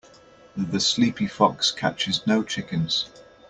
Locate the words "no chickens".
2.25-3.07